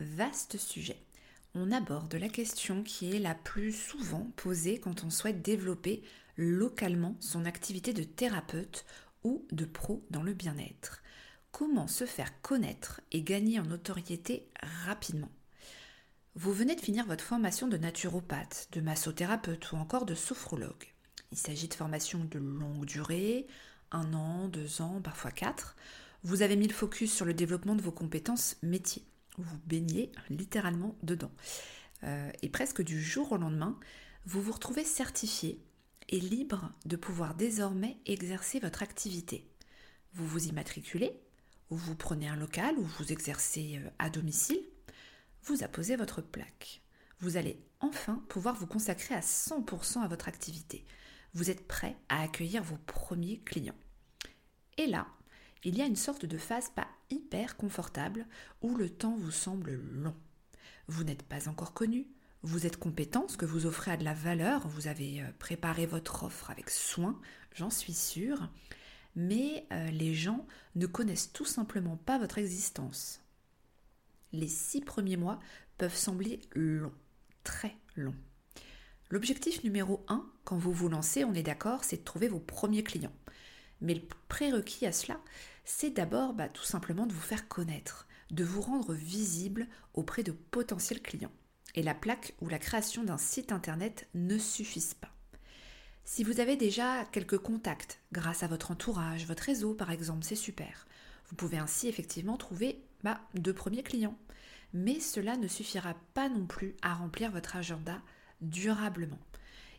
vaste 0.00 0.56
sujet. 0.56 1.00
On 1.54 1.72
aborde 1.72 2.14
la 2.14 2.28
question 2.28 2.82
qui 2.82 3.14
est 3.14 3.18
la 3.18 3.34
plus 3.34 3.72
souvent 3.72 4.30
posée 4.36 4.78
quand 4.78 5.04
on 5.04 5.10
souhaite 5.10 5.42
développer 5.42 6.02
localement 6.36 7.16
son 7.20 7.46
activité 7.46 7.92
de 7.92 8.02
thérapeute 8.02 8.84
ou 9.24 9.46
de 9.52 9.64
pro 9.64 10.04
dans 10.10 10.22
le 10.22 10.34
bien-être. 10.34 11.02
Comment 11.50 11.88
se 11.88 12.04
faire 12.04 12.40
connaître 12.42 13.00
et 13.10 13.22
gagner 13.22 13.58
en 13.58 13.64
notoriété 13.64 14.50
rapidement? 14.84 15.30
Vous 16.34 16.52
venez 16.52 16.74
de 16.76 16.82
finir 16.82 17.06
votre 17.06 17.24
formation 17.24 17.66
de 17.66 17.78
naturopathe, 17.78 18.68
de 18.72 18.82
massothérapeute 18.82 19.72
ou 19.72 19.76
encore 19.76 20.04
de 20.04 20.14
sophrologue. 20.14 20.92
Il 21.32 21.38
s'agit 21.38 21.68
de 21.68 21.74
formations 21.74 22.24
de 22.24 22.38
longue 22.38 22.84
durée, 22.84 23.46
un 23.90 24.12
an, 24.12 24.48
deux 24.48 24.82
ans, 24.82 25.00
parfois 25.02 25.30
quatre. 25.30 25.76
Vous 26.22 26.42
avez 26.42 26.56
mis 26.56 26.68
le 26.68 26.74
focus 26.74 27.14
sur 27.14 27.24
le 27.24 27.32
développement 27.32 27.74
de 27.74 27.82
vos 27.82 27.92
compétences 27.92 28.56
métiers 28.62 29.06
vous 29.38 29.58
baignez 29.66 30.12
littéralement 30.30 30.96
dedans. 31.02 31.30
Euh, 32.04 32.30
et 32.42 32.48
presque 32.48 32.82
du 32.82 33.02
jour 33.02 33.32
au 33.32 33.36
lendemain, 33.36 33.78
vous 34.24 34.42
vous 34.42 34.52
retrouvez 34.52 34.84
certifié 34.84 35.60
et 36.08 36.20
libre 36.20 36.72
de 36.84 36.96
pouvoir 36.96 37.34
désormais 37.34 37.98
exercer 38.06 38.60
votre 38.60 38.82
activité. 38.82 39.48
Vous 40.14 40.26
vous 40.26 40.46
immatriculez, 40.46 41.12
ou 41.70 41.76
vous 41.76 41.94
prenez 41.94 42.28
un 42.28 42.36
local, 42.36 42.76
ou 42.78 42.82
vous 42.82 43.12
exercez 43.12 43.78
euh, 43.78 43.90
à 43.98 44.10
domicile, 44.10 44.60
vous 45.44 45.62
apposez 45.62 45.96
votre 45.96 46.22
plaque. 46.22 46.82
Vous 47.20 47.36
allez 47.36 47.58
enfin 47.80 48.22
pouvoir 48.28 48.54
vous 48.54 48.66
consacrer 48.66 49.14
à 49.14 49.20
100% 49.20 50.02
à 50.02 50.08
votre 50.08 50.28
activité. 50.28 50.84
Vous 51.34 51.50
êtes 51.50 51.66
prêt 51.66 51.96
à 52.08 52.22
accueillir 52.22 52.62
vos 52.62 52.78
premiers 52.86 53.40
clients. 53.40 53.76
Et 54.78 54.86
là, 54.86 55.06
il 55.64 55.76
y 55.76 55.82
a 55.82 55.86
une 55.86 55.96
sorte 55.96 56.26
de 56.26 56.38
phase 56.38 56.70
pas 56.70 56.88
hyper 57.10 57.56
confortable 57.56 58.26
où 58.62 58.76
le 58.76 58.90
temps 58.90 59.16
vous 59.16 59.30
semble 59.30 59.72
long. 59.72 60.14
Vous 60.88 61.04
n'êtes 61.04 61.22
pas 61.22 61.48
encore 61.48 61.72
connu, 61.72 62.06
vous 62.42 62.66
êtes 62.66 62.76
compétent, 62.76 63.26
ce 63.28 63.36
que 63.36 63.46
vous 63.46 63.66
offrez 63.66 63.90
a 63.90 63.96
de 63.96 64.04
la 64.04 64.14
valeur, 64.14 64.68
vous 64.68 64.86
avez 64.86 65.20
euh, 65.20 65.26
préparé 65.38 65.86
votre 65.86 66.24
offre 66.24 66.50
avec 66.50 66.70
soin, 66.70 67.20
j'en 67.52 67.70
suis 67.70 67.94
sûre, 67.94 68.48
mais 69.16 69.66
euh, 69.72 69.90
les 69.90 70.14
gens 70.14 70.46
ne 70.74 70.86
connaissent 70.86 71.32
tout 71.32 71.44
simplement 71.44 71.96
pas 71.96 72.18
votre 72.18 72.38
existence. 72.38 73.20
Les 74.32 74.48
six 74.48 74.80
premiers 74.80 75.16
mois 75.16 75.40
peuvent 75.78 75.96
sembler 75.96 76.40
longs, 76.54 76.92
très 77.42 77.74
longs. 77.96 78.14
L'objectif 79.10 79.64
numéro 79.64 80.04
un, 80.08 80.28
quand 80.44 80.56
vous 80.56 80.72
vous 80.72 80.88
lancez, 80.88 81.24
on 81.24 81.34
est 81.34 81.42
d'accord, 81.42 81.84
c'est 81.84 81.98
de 81.98 82.04
trouver 82.04 82.28
vos 82.28 82.40
premiers 82.40 82.82
clients. 82.82 83.14
Mais 83.80 83.94
le 83.94 84.02
prérequis 84.28 84.86
à 84.86 84.92
cela, 84.92 85.20
c'est 85.66 85.90
d'abord 85.90 86.32
bah, 86.32 86.48
tout 86.48 86.62
simplement 86.62 87.06
de 87.06 87.12
vous 87.12 87.20
faire 87.20 87.48
connaître, 87.48 88.06
de 88.30 88.44
vous 88.44 88.62
rendre 88.62 88.94
visible 88.94 89.66
auprès 89.94 90.22
de 90.22 90.32
potentiels 90.32 91.02
clients. 91.02 91.32
Et 91.74 91.82
la 91.82 91.92
plaque 91.92 92.34
ou 92.40 92.48
la 92.48 92.60
création 92.60 93.04
d'un 93.04 93.18
site 93.18 93.52
internet 93.52 94.08
ne 94.14 94.38
suffisent 94.38 94.94
pas. 94.94 95.12
Si 96.04 96.22
vous 96.22 96.38
avez 96.38 96.56
déjà 96.56 97.04
quelques 97.06 97.38
contacts 97.38 98.00
grâce 98.12 98.44
à 98.44 98.46
votre 98.46 98.70
entourage, 98.70 99.26
votre 99.26 99.42
réseau 99.42 99.74
par 99.74 99.90
exemple, 99.90 100.24
c'est 100.24 100.36
super. 100.36 100.86
Vous 101.28 101.34
pouvez 101.34 101.58
ainsi 101.58 101.88
effectivement 101.88 102.36
trouver 102.36 102.80
bah, 103.02 103.20
de 103.34 103.50
premiers 103.50 103.82
clients. 103.82 104.16
Mais 104.72 105.00
cela 105.00 105.36
ne 105.36 105.48
suffira 105.48 105.94
pas 106.14 106.28
non 106.28 106.46
plus 106.46 106.76
à 106.80 106.94
remplir 106.94 107.32
votre 107.32 107.56
agenda 107.56 108.00
durablement. 108.40 109.18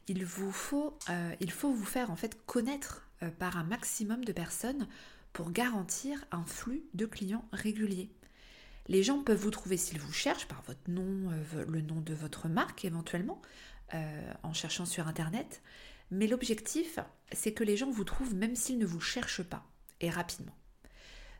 Il 0.09 0.25
vous 0.25 0.51
faut, 0.51 0.97
euh, 1.09 1.33
vous 1.63 1.85
faire 1.85 2.11
en 2.11 2.17
fait 2.17 2.45
connaître 2.45 3.07
euh, 3.23 3.29
par 3.29 3.57
un 3.57 3.63
maximum 3.63 4.25
de 4.25 4.33
personnes 4.33 4.87
pour 5.37 5.51
garantir 5.51 6.25
un 6.31 6.43
flux 6.45 6.89
de 6.95 7.05
clients 7.05 7.47
réguliers. 7.51 8.09
Les 8.87 9.03
gens 9.03 9.21
peuvent 9.21 9.37
vous 9.37 9.51
trouver 9.51 9.77
s'ils 9.77 9.99
vous 9.99 10.11
cherchent 10.11 10.47
par 10.47 10.63
votre 10.63 10.89
nom, 10.89 11.29
euh, 11.29 11.63
le 11.67 11.81
nom 11.81 12.01
de 12.01 12.15
votre 12.15 12.47
marque 12.47 12.85
éventuellement, 12.85 13.39
euh, 13.93 14.33
en 14.41 14.53
cherchant 14.53 14.87
sur 14.87 15.07
Internet. 15.07 15.61
Mais 16.09 16.25
l'objectif, 16.25 16.97
c'est 17.33 17.53
que 17.53 17.63
les 17.63 17.77
gens 17.77 17.91
vous 17.91 18.03
trouvent 18.03 18.33
même 18.33 18.55
s'ils 18.55 18.79
ne 18.79 18.87
vous 18.87 18.99
cherchent 18.99 19.43
pas, 19.43 19.63
et 20.01 20.09
rapidement. 20.09 20.57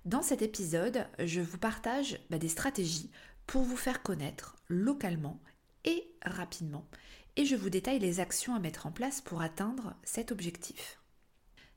Dans 0.06 0.22
cet 0.22 0.44
épisode, 0.44 1.08
je 1.18 1.42
vous 1.42 1.58
partage 1.58 2.20
bah, 2.30 2.38
des 2.38 2.50
stratégies 2.50 3.10
pour 3.48 3.64
vous 3.64 3.78
faire 3.78 4.04
connaître 4.04 4.58
localement 4.68 5.42
et 5.86 6.08
rapidement, 6.24 6.88
et 7.36 7.46
je 7.46 7.56
vous 7.56 7.72
détaille 7.72 7.98
les 7.98 8.20
actions 8.20 8.54
à 8.54 8.60
mettre 8.60 8.86
en 8.86 8.92
place 8.92 9.22
pour 9.22 9.42
atteindre 9.42 9.96
cet 10.04 10.32
objectif. 10.32 11.00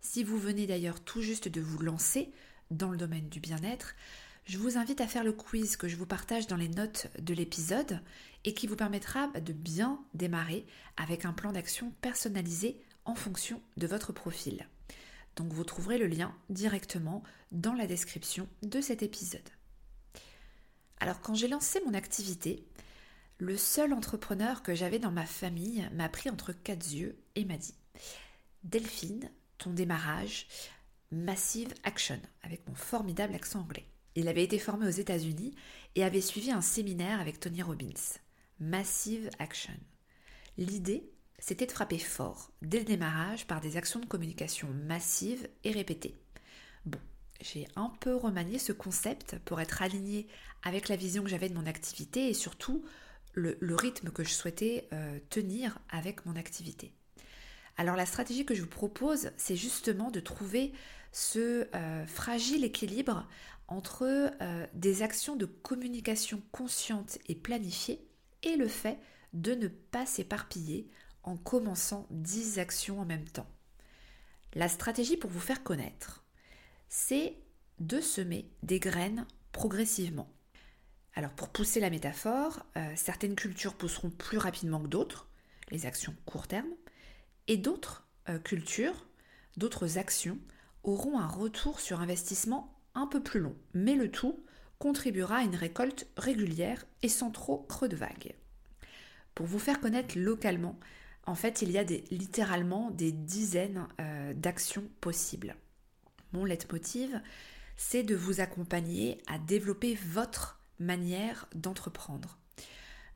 Si 0.01 0.25
vous 0.25 0.39
venez 0.39 0.67
d'ailleurs 0.67 1.01
tout 1.01 1.23
juste 1.23 1.49
de 1.49 1.61
vous 1.61 1.79
lancer 1.79 2.33
dans 2.71 2.91
le 2.91 2.97
domaine 2.97 3.29
du 3.29 3.41
bien-être, 3.41 3.95
je 4.45 4.59
vous 4.59 4.79
invite 4.79 5.01
à 5.01 5.07
faire 5.07 5.25
le 5.25 5.33
quiz 5.33 5.77
que 5.77 5.89
je 5.89 5.97
vous 5.97 6.07
partage 6.07 6.47
dans 6.47 6.57
les 6.57 6.69
notes 6.69 7.09
de 7.19 7.35
l'épisode 7.35 8.01
et 8.45 8.55
qui 8.55 8.67
vous 8.67 8.77
permettra 8.77 9.29
de 9.29 9.53
bien 9.53 10.01
démarrer 10.15 10.67
avec 10.97 11.25
un 11.25 11.33
plan 11.33 11.53
d'action 11.53 11.93
personnalisé 12.01 12.81
en 13.05 13.15
fonction 13.15 13.61
de 13.77 13.87
votre 13.87 14.13
profil. 14.13 14.67
Donc 15.37 15.53
vous 15.53 15.65
trouverez 15.65 15.99
le 15.99 16.07
lien 16.07 16.35
directement 16.49 17.23
dans 17.53 17.75
la 17.75 17.87
description 17.87 18.49
de 18.63 18.81
cet 18.81 19.03
épisode. 19.03 19.49
Alors 20.99 21.21
quand 21.21 21.35
j'ai 21.35 21.49
lancé 21.49 21.81
mon 21.87 21.95
activité, 21.95 22.65
le 23.39 23.57
seul 23.57 23.93
entrepreneur 23.93 24.63
que 24.63 24.75
j'avais 24.75 24.99
dans 24.99 25.13
ma 25.13 25.27
famille 25.27 25.89
m'a 25.93 26.09
pris 26.09 26.31
entre 26.31 26.53
quatre 26.53 26.93
yeux 26.93 27.19
et 27.37 27.45
m'a 27.45 27.57
dit 27.57 27.75
Delphine, 28.65 29.31
ton 29.61 29.71
démarrage, 29.71 30.47
Massive 31.13 31.73
Action, 31.85 32.21
avec 32.43 32.67
mon 32.69 32.75
formidable 32.75 33.35
accent 33.35 33.61
anglais. 33.61 33.87
Il 34.17 34.27
avait 34.27 34.43
été 34.43 34.59
formé 34.59 34.87
aux 34.87 34.91
États-Unis 34.91 35.55
et 35.95 36.03
avait 36.03 36.21
suivi 36.21 36.51
un 36.51 36.63
séminaire 36.63 37.21
avec 37.21 37.39
Tony 37.39 37.63
Robbins. 37.63 38.19
Massive 38.59 39.31
Action. 39.39 39.75
L'idée, 40.57 41.11
c'était 41.39 41.67
de 41.67 41.73
frapper 41.73 41.99
fort, 41.99 42.51
dès 42.63 42.81
le 42.81 42.85
démarrage, 42.85 43.47
par 43.47 43.61
des 43.61 43.77
actions 43.77 44.01
de 44.01 44.07
communication 44.07 44.69
massives 44.87 45.49
et 45.65 45.71
répétées. 45.71 46.21
Bon, 46.85 46.99
j'ai 47.41 47.67
un 47.77 47.93
peu 48.01 48.15
remanié 48.15 48.59
ce 48.59 48.73
concept 48.73 49.39
pour 49.45 49.61
être 49.61 49.83
aligné 49.83 50.27
avec 50.63 50.89
la 50.89 50.97
vision 50.97 51.23
que 51.23 51.31
j'avais 51.31 51.49
de 51.49 51.55
mon 51.55 51.67
activité 51.67 52.29
et 52.29 52.35
surtout 52.35 52.85
le, 53.33 53.57
rythme 53.75 54.11
que 54.11 54.25
je 54.25 54.31
souhaitais 54.31 54.89
euh, 54.93 55.19
tenir 55.31 55.79
avec 55.89 56.27
mon 56.27 56.37
activité. 56.37 56.93
Alors 57.81 57.97
la 57.97 58.05
stratégie 58.05 58.45
que 58.45 58.55
je 58.55 58.61
vous 58.61 58.69
propose, 58.69 59.31
c'est 59.39 59.57
justement 59.57 60.11
de 60.11 60.21
trouver 60.21 60.75
ce 61.13 61.67
euh, 61.75 62.05
fragile 62.05 62.63
équilibre 62.63 63.27
entre 63.69 64.05
euh, 64.43 64.67
des 64.75 65.01
actions 65.01 65.35
de 65.35 65.47
communication 65.47 66.43
consciente 66.53 67.17
et 67.27 67.35
planifiées 67.35 68.07
et 68.43 68.57
le 68.57 68.69
fait 68.69 68.99
de 69.33 69.55
ne 69.55 69.67
pas 69.67 70.05
s'éparpiller 70.05 70.91
en 71.23 71.39
commençant 71.39 72.07
10 72.11 72.59
actions 72.59 73.01
en 73.01 73.07
même 73.07 73.27
temps. 73.27 73.49
La 74.53 74.69
stratégie 74.69 75.17
pour 75.17 75.31
vous 75.31 75.41
faire 75.41 75.63
connaître, 75.63 76.23
c'est 76.91 77.35
de 77.79 78.03
semer 78.03 78.51
des 78.63 78.79
graines 78.79 79.27
progressivement. 79.53 80.31
Alors 81.15 81.33
pour 81.33 81.49
pousser 81.49 81.81
la 81.81 81.89
métaphore, 81.89 82.63
euh, 82.77 82.93
certaines 82.95 83.37
cultures 83.37 83.75
pousseront 83.75 84.11
plus 84.11 84.37
rapidement 84.37 84.81
que 84.81 84.89
d'autres, 84.89 85.31
les 85.71 85.87
actions 85.87 86.15
court 86.27 86.47
terme, 86.47 86.69
et 87.51 87.57
d'autres 87.57 88.07
euh, 88.29 88.39
cultures, 88.39 89.09
d'autres 89.57 89.99
actions 89.99 90.39
auront 90.85 91.19
un 91.19 91.27
retour 91.27 91.81
sur 91.81 92.01
investissement 92.01 92.79
un 92.95 93.09
peu 93.09 93.21
plus 93.21 93.41
long, 93.41 93.57
mais 93.75 93.97
le 93.97 94.09
tout 94.09 94.45
contribuera 94.79 95.39
à 95.39 95.43
une 95.43 95.57
récolte 95.57 96.07
régulière 96.17 96.87
et 97.03 97.09
sans 97.09 97.33
trop 97.33 97.59
creux 97.59 97.89
de 97.89 97.97
vague. 97.97 98.37
Pour 99.35 99.47
vous 99.47 99.59
faire 99.59 99.81
connaître 99.81 100.17
localement, 100.17 100.79
en 101.27 101.35
fait, 101.35 101.61
il 101.61 101.73
y 101.73 101.79
a 101.79 101.83
littéralement 101.83 102.93
des 102.93 103.11
dizaines 103.11 103.89
euh, 104.01 104.33
d'actions 104.33 104.89
possibles. 105.01 105.57
Mon 106.33 106.45
leitmotiv, 106.45 107.21
c'est 107.77 108.05
de 108.05 108.15
vous 108.15 108.41
accompagner 108.41 109.21
à 109.27 109.39
développer 109.39 109.99
votre 110.07 110.61
manière 110.79 111.49
d'entreprendre. 111.57 112.39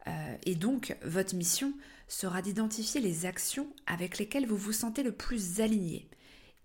Euh, 0.09 0.37
et 0.43 0.57
donc, 0.57 0.97
votre 1.05 1.37
mission 1.37 1.73
sera 2.09 2.43
d'identifier 2.43 3.01
les 3.01 3.27
actions 3.27 3.73
avec 3.87 4.19
lesquelles 4.19 4.47
vous 4.47 4.57
vous 4.57 4.73
sentez 4.73 5.03
le 5.03 5.13
plus 5.13 5.61
aligné. 5.61 6.09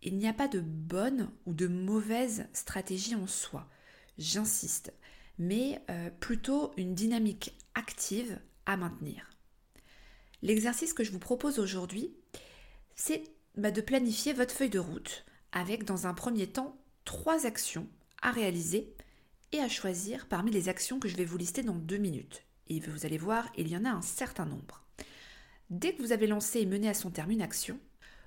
Il 0.01 0.17
n'y 0.17 0.27
a 0.27 0.33
pas 0.33 0.47
de 0.47 0.59
bonne 0.59 1.29
ou 1.45 1.53
de 1.53 1.67
mauvaise 1.67 2.47
stratégie 2.53 3.15
en 3.15 3.27
soi, 3.27 3.69
j'insiste, 4.17 4.93
mais 5.37 5.81
euh, 5.89 6.09
plutôt 6.19 6.71
une 6.77 6.95
dynamique 6.95 7.57
active 7.75 8.39
à 8.65 8.77
maintenir. 8.77 9.29
L'exercice 10.41 10.93
que 10.93 11.03
je 11.03 11.11
vous 11.11 11.19
propose 11.19 11.59
aujourd'hui, 11.59 12.13
c'est 12.95 13.23
bah, 13.55 13.71
de 13.71 13.81
planifier 13.81 14.33
votre 14.33 14.53
feuille 14.53 14.69
de 14.69 14.79
route 14.79 15.25
avec 15.51 15.83
dans 15.83 16.07
un 16.07 16.13
premier 16.13 16.47
temps 16.47 16.77
trois 17.05 17.45
actions 17.45 17.87
à 18.21 18.31
réaliser 18.31 18.93
et 19.51 19.59
à 19.59 19.67
choisir 19.67 20.27
parmi 20.27 20.51
les 20.51 20.69
actions 20.69 20.99
que 20.99 21.09
je 21.09 21.17
vais 21.17 21.25
vous 21.25 21.37
lister 21.37 21.63
dans 21.63 21.75
deux 21.75 21.97
minutes. 21.97 22.43
Et 22.67 22.79
vous 22.79 23.05
allez 23.05 23.17
voir, 23.17 23.49
il 23.57 23.67
y 23.67 23.75
en 23.75 23.85
a 23.85 23.89
un 23.89 24.01
certain 24.01 24.45
nombre. 24.45 24.85
Dès 25.69 25.93
que 25.93 26.01
vous 26.01 26.11
avez 26.11 26.25
lancé 26.25 26.59
et 26.61 26.65
mené 26.65 26.89
à 26.89 26.95
son 26.95 27.11
terme 27.11 27.31
une 27.31 27.43
action, 27.43 27.79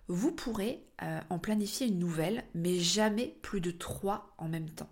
vous 0.06 0.30
pourrez 0.30 0.84
euh, 1.02 1.20
en 1.28 1.38
planifier 1.38 1.88
une 1.88 1.98
nouvelle, 1.98 2.44
mais 2.54 2.78
jamais 2.78 3.36
plus 3.42 3.60
de 3.60 3.70
trois 3.70 4.34
en 4.38 4.48
même 4.48 4.70
temps. 4.70 4.90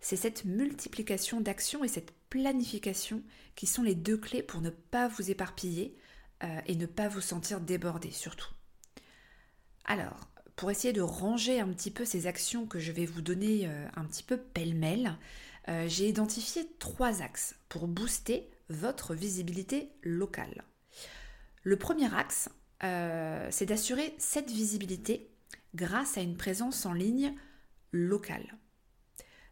C'est 0.00 0.16
cette 0.16 0.44
multiplication 0.44 1.40
d'actions 1.40 1.82
et 1.82 1.88
cette 1.88 2.12
planification 2.30 3.22
qui 3.56 3.66
sont 3.66 3.82
les 3.82 3.94
deux 3.94 4.16
clés 4.16 4.42
pour 4.42 4.60
ne 4.60 4.70
pas 4.70 5.08
vous 5.08 5.30
éparpiller 5.30 5.96
euh, 6.44 6.60
et 6.66 6.76
ne 6.76 6.86
pas 6.86 7.08
vous 7.08 7.20
sentir 7.20 7.60
débordé 7.60 8.10
surtout. 8.10 8.52
Alors, 9.84 10.28
pour 10.54 10.70
essayer 10.70 10.92
de 10.92 11.00
ranger 11.00 11.58
un 11.58 11.68
petit 11.68 11.90
peu 11.90 12.04
ces 12.04 12.28
actions 12.28 12.66
que 12.66 12.78
je 12.78 12.92
vais 12.92 13.06
vous 13.06 13.22
donner 13.22 13.66
euh, 13.66 13.86
un 13.96 14.04
petit 14.04 14.22
peu 14.22 14.36
pêle-mêle, 14.36 15.16
j'ai 15.86 16.06
identifié 16.06 16.68
trois 16.78 17.22
axes 17.22 17.54
pour 17.70 17.88
booster 17.88 18.50
votre 18.68 19.14
visibilité 19.14 19.88
locale. 20.02 20.62
Le 21.64 21.76
premier 21.76 22.14
axe, 22.14 22.48
euh, 22.84 23.48
c'est 23.50 23.66
d'assurer 23.66 24.14
cette 24.18 24.50
visibilité 24.50 25.28
grâce 25.74 26.16
à 26.16 26.20
une 26.20 26.36
présence 26.36 26.86
en 26.86 26.92
ligne 26.92 27.34
locale. 27.90 28.56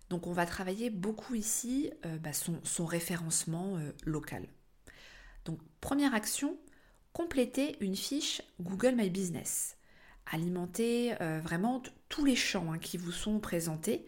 Donc 0.08 0.26
on 0.28 0.32
va 0.32 0.46
travailler 0.46 0.90
beaucoup 0.90 1.34
ici 1.34 1.90
bah, 2.20 2.32
son, 2.32 2.84
référencement 2.84 3.78
local. 4.04 4.46
Donc 5.46 5.58
première 5.80 6.14
action, 6.14 6.58
compléter 7.14 7.76
une 7.80 7.96
fiche 7.96 8.42
Google 8.60 8.94
My 8.94 9.08
Business 9.08 9.78
alimenter 10.26 11.14
euh, 11.20 11.40
vraiment 11.40 11.82
tous 12.08 12.24
les 12.24 12.36
champs 12.36 12.72
hein, 12.72 12.78
qui 12.78 12.96
vous 12.96 13.12
sont 13.12 13.38
présentés 13.40 14.06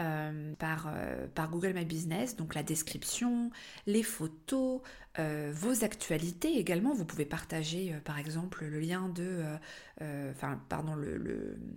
euh, 0.00 0.54
par, 0.54 0.88
euh, 0.88 1.26
par, 1.34 1.50
Google 1.50 1.72
My 1.74 1.84
Business, 1.84 2.36
donc 2.36 2.54
la 2.54 2.62
description, 2.62 3.50
les 3.86 4.02
photos, 4.02 4.80
vos 5.16 5.84
actualités 5.84 6.58
également. 6.58 6.92
Vous 6.92 7.04
pouvez 7.04 7.24
partager 7.24 7.94
par 8.04 8.18
exemple 8.18 8.64
le 8.64 8.80
lien 8.80 9.08
de, 9.08 9.44
enfin 10.00 10.60
pardon, 10.68 10.96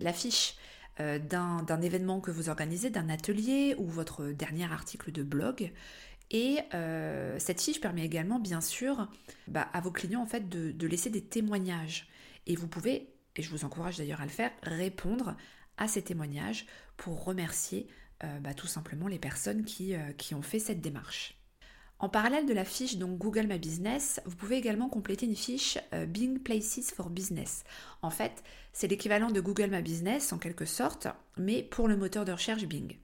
l'affiche 0.00 0.56
d'un 0.98 1.80
événement 1.80 2.18
que 2.20 2.32
vous 2.32 2.48
organisez, 2.48 2.90
d'un 2.90 3.08
atelier 3.08 3.76
ou 3.78 3.86
votre 3.86 4.26
dernier 4.26 4.64
article 4.64 5.12
de 5.12 5.22
blog. 5.22 5.70
Et 6.32 6.58
cette 7.38 7.62
fiche 7.62 7.80
permet 7.80 8.04
également, 8.04 8.40
bien 8.40 8.60
sûr, 8.60 9.08
bah, 9.46 9.68
à 9.72 9.80
vos 9.80 9.92
clients 9.92 10.22
en 10.22 10.26
fait 10.26 10.48
de 10.48 10.86
laisser 10.88 11.08
des 11.08 11.22
témoignages. 11.22 12.08
Et 12.48 12.56
vous 12.56 12.66
pouvez 12.66 13.14
et 13.38 13.42
je 13.42 13.50
vous 13.50 13.64
encourage 13.64 13.96
d'ailleurs 13.96 14.20
à 14.20 14.24
le 14.24 14.30
faire, 14.30 14.50
répondre 14.62 15.36
à 15.78 15.88
ces 15.88 16.02
témoignages 16.02 16.66
pour 16.96 17.24
remercier 17.24 17.86
euh, 18.24 18.40
bah, 18.40 18.54
tout 18.54 18.66
simplement 18.66 19.06
les 19.06 19.18
personnes 19.18 19.64
qui, 19.64 19.94
euh, 19.94 20.12
qui, 20.16 20.34
ont 20.34 20.42
fait 20.42 20.58
cette 20.58 20.80
démarche. 20.80 21.38
En 22.00 22.08
parallèle 22.08 22.46
de 22.46 22.52
la 22.52 22.64
fiche 22.64 22.96
donc 22.96 23.18
Google 23.18 23.46
My 23.46 23.58
Business, 23.58 24.20
vous 24.24 24.36
pouvez 24.36 24.56
également 24.56 24.88
compléter 24.88 25.26
une 25.26 25.36
fiche 25.36 25.78
euh, 25.94 26.06
Bing 26.06 26.40
Places 26.40 26.92
for 26.94 27.10
Business. 27.10 27.64
En 28.02 28.10
fait, 28.10 28.42
c'est 28.72 28.88
l'équivalent 28.88 29.30
de 29.30 29.40
Google 29.40 29.70
My 29.70 29.82
Business 29.82 30.32
en 30.32 30.38
quelque 30.38 30.64
sorte, 30.64 31.08
mais 31.36 31.62
pour 31.62 31.86
le 31.86 31.96
moteur 31.96 32.24
de 32.24 32.32
recherche 32.32 32.64
Bing. 32.64 32.96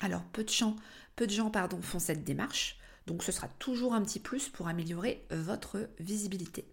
Alors 0.00 0.22
peu 0.24 0.44
de 0.44 0.48
gens, 0.48 0.76
peu 1.16 1.26
de 1.26 1.32
gens 1.32 1.50
pardon, 1.50 1.80
font 1.82 1.98
cette 1.98 2.24
démarche, 2.24 2.78
donc 3.06 3.22
ce 3.22 3.32
sera 3.32 3.48
toujours 3.58 3.94
un 3.94 4.02
petit 4.02 4.20
plus 4.20 4.48
pour 4.48 4.68
améliorer 4.68 5.26
votre 5.30 5.88
visibilité. 5.98 6.66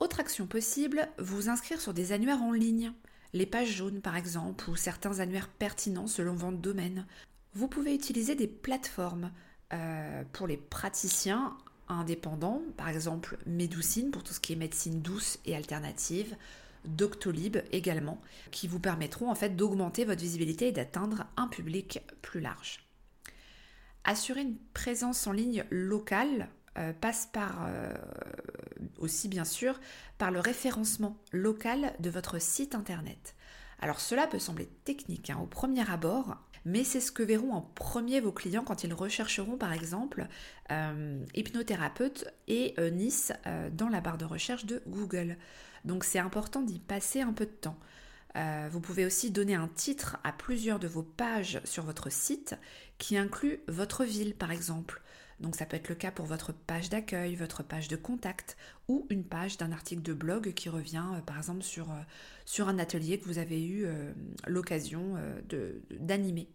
Autre 0.00 0.20
action 0.20 0.46
possible, 0.46 1.08
vous 1.18 1.48
inscrire 1.48 1.80
sur 1.80 1.94
des 1.94 2.12
annuaires 2.12 2.42
en 2.42 2.52
ligne, 2.52 2.92
les 3.32 3.46
pages 3.46 3.74
jaunes 3.74 4.00
par 4.00 4.16
exemple, 4.16 4.68
ou 4.70 4.76
certains 4.76 5.20
annuaires 5.20 5.48
pertinents 5.48 6.06
selon 6.06 6.34
votre 6.34 6.58
domaine. 6.58 7.06
Vous 7.54 7.68
pouvez 7.68 7.94
utiliser 7.94 8.34
des 8.34 8.46
plateformes 8.46 9.30
euh, 9.72 10.22
pour 10.32 10.46
les 10.46 10.56
praticiens 10.56 11.56
indépendants, 11.88 12.62
par 12.76 12.88
exemple 12.88 13.38
Médoucine 13.46 14.10
pour 14.10 14.22
tout 14.22 14.32
ce 14.32 14.40
qui 14.40 14.52
est 14.52 14.56
médecine 14.56 15.00
douce 15.00 15.38
et 15.44 15.56
alternative, 15.56 16.36
Doctolib 16.84 17.58
également, 17.72 18.20
qui 18.50 18.68
vous 18.68 18.78
permettront 18.78 19.30
en 19.30 19.34
fait 19.34 19.56
d'augmenter 19.56 20.04
votre 20.04 20.20
visibilité 20.20 20.68
et 20.68 20.72
d'atteindre 20.72 21.26
un 21.36 21.48
public 21.48 22.00
plus 22.22 22.40
large. 22.40 22.80
Assurer 24.04 24.42
une 24.42 24.56
présence 24.74 25.26
en 25.26 25.32
ligne 25.32 25.64
locale 25.70 26.48
euh, 26.78 26.92
passe 26.92 27.28
par 27.32 27.66
euh, 27.66 27.92
aussi 28.98 29.26
bien 29.26 29.44
sûr 29.44 29.80
par 30.16 30.30
le 30.30 30.38
référencement 30.38 31.16
local 31.32 31.92
de 31.98 32.08
votre 32.08 32.40
site 32.40 32.76
internet. 32.76 33.34
Alors 33.80 33.98
cela 33.98 34.28
peut 34.28 34.38
sembler 34.38 34.66
technique 34.84 35.30
hein, 35.30 35.40
au 35.42 35.46
premier 35.46 35.88
abord, 35.90 36.36
mais 36.64 36.84
c'est 36.84 37.00
ce 37.00 37.10
que 37.10 37.24
verront 37.24 37.52
en 37.52 37.62
premier 37.62 38.20
vos 38.20 38.30
clients 38.30 38.62
quand 38.62 38.84
ils 38.84 38.94
rechercheront 38.94 39.56
par 39.56 39.72
exemple 39.72 40.28
euh, 40.70 41.24
hypnothérapeute 41.34 42.26
et 42.46 42.76
Nice 42.92 43.32
dans 43.72 43.88
la 43.88 44.00
barre 44.00 44.18
de 44.18 44.24
recherche 44.24 44.64
de 44.64 44.82
Google. 44.86 45.36
Donc 45.84 46.04
c'est 46.04 46.18
important 46.20 46.62
d'y 46.62 46.78
passer 46.78 47.22
un 47.22 47.32
peu 47.32 47.46
de 47.46 47.50
temps. 47.50 47.78
vous 48.70 48.80
pouvez 48.80 49.04
aussi 49.04 49.30
donner 49.30 49.54
un 49.54 49.68
titre 49.68 50.18
à 50.22 50.32
plusieurs 50.32 50.78
de 50.78 50.86
vos 50.88 51.02
pages 51.02 51.60
sur 51.64 51.84
votre 51.84 52.10
site 52.10 52.56
qui 52.98 53.16
inclut 53.16 53.60
votre 53.66 54.04
ville 54.04 54.34
par 54.34 54.52
exemple. 54.52 55.02
Donc 55.40 55.54
ça 55.54 55.66
peut 55.66 55.76
être 55.76 55.88
le 55.88 55.94
cas 55.94 56.10
pour 56.10 56.26
votre 56.26 56.52
page 56.52 56.90
d'accueil, 56.90 57.36
votre 57.36 57.62
page 57.62 57.88
de 57.88 57.96
contact 57.96 58.56
ou 58.88 59.06
une 59.08 59.24
page 59.24 59.56
d'un 59.56 59.70
article 59.70 60.02
de 60.02 60.12
blog 60.12 60.52
qui 60.54 60.68
revient 60.68 61.04
euh, 61.14 61.20
par 61.20 61.38
exemple 61.38 61.62
sur, 61.62 61.90
euh, 61.90 62.00
sur 62.44 62.68
un 62.68 62.78
atelier 62.78 63.18
que 63.18 63.26
vous 63.26 63.38
avez 63.38 63.64
eu 63.64 63.84
euh, 63.84 64.12
l'occasion 64.46 65.16
d'animer. 66.00 66.48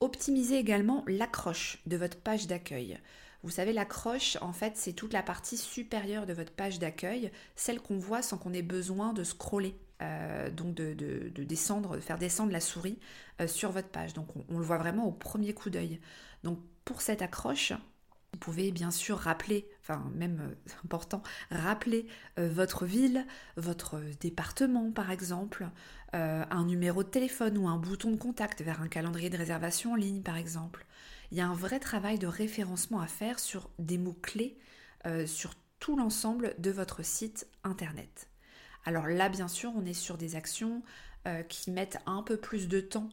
Optimisez 0.00 0.58
également 0.58 1.04
l'accroche 1.06 1.82
de 1.86 1.96
votre 1.96 2.18
page 2.18 2.46
d'accueil. 2.46 2.98
Vous 3.42 3.50
savez, 3.50 3.74
l'accroche, 3.74 4.38
en 4.40 4.52
fait, 4.52 4.76
c'est 4.76 4.94
toute 4.94 5.12
la 5.12 5.22
partie 5.22 5.58
supérieure 5.58 6.24
de 6.24 6.32
votre 6.32 6.52
page 6.52 6.78
d'accueil, 6.78 7.30
celle 7.56 7.80
qu'on 7.80 7.98
voit 7.98 8.22
sans 8.22 8.38
qu'on 8.38 8.54
ait 8.54 8.62
besoin 8.62 9.12
de 9.12 9.22
scroller. 9.22 9.76
donc 10.52 10.74
de, 10.74 11.30
descendre, 11.44 11.96
de 11.96 12.00
faire 12.00 12.18
descendre 12.18 12.52
la 12.52 12.60
souris 12.60 12.98
sur 13.46 13.70
votre 13.70 13.88
page. 13.88 14.14
Donc 14.14 14.28
on, 14.48 14.58
le 14.58 14.64
voit 14.64 14.78
vraiment 14.78 15.06
au 15.06 15.12
premier 15.12 15.52
coup 15.52 15.70
d'œil. 15.70 16.00
Pour 16.84 17.00
cette 17.00 17.22
accroche, 17.22 17.72
vous 18.34 18.40
pouvez 18.40 18.72
bien 18.72 18.90
sûr 18.90 19.16
rappeler, 19.16 19.68
enfin 19.80 20.10
même 20.16 20.40
euh, 20.40 20.72
important, 20.82 21.22
rappeler 21.52 22.08
euh, 22.40 22.48
votre 22.48 22.84
ville, 22.84 23.24
votre 23.56 24.00
département 24.18 24.90
par 24.90 25.12
exemple, 25.12 25.68
euh, 26.14 26.44
un 26.50 26.64
numéro 26.64 27.04
de 27.04 27.08
téléphone 27.08 27.56
ou 27.56 27.68
un 27.68 27.78
bouton 27.78 28.10
de 28.10 28.16
contact 28.16 28.60
vers 28.60 28.82
un 28.82 28.88
calendrier 28.88 29.30
de 29.30 29.38
réservation 29.38 29.92
en 29.92 29.94
ligne 29.94 30.20
par 30.20 30.36
exemple. 30.36 30.84
Il 31.30 31.38
y 31.38 31.40
a 31.40 31.46
un 31.46 31.54
vrai 31.54 31.78
travail 31.78 32.18
de 32.18 32.26
référencement 32.26 33.00
à 33.00 33.06
faire 33.06 33.38
sur 33.38 33.70
des 33.78 33.98
mots-clés 33.98 34.58
sur 35.26 35.54
tout 35.80 35.96
l'ensemble 35.96 36.54
de 36.58 36.70
votre 36.70 37.04
site 37.04 37.46
internet. 37.62 38.28
Alors 38.84 39.06
là, 39.06 39.28
bien 39.28 39.48
sûr, 39.48 39.70
on 39.76 39.84
est 39.84 39.94
sur 39.94 40.16
des 40.16 40.34
actions 40.34 40.82
qui 41.48 41.70
mettent 41.70 41.98
un 42.06 42.22
peu 42.22 42.36
plus 42.36 42.68
de 42.68 42.80
temps 42.80 43.08